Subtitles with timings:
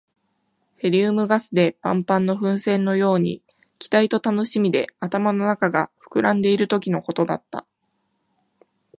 [0.77, 3.43] ヘリウムガスでパンパンの風船のように、
[3.77, 7.67] 期待と楽しみで頭の中が膨らんでいるときのことだった。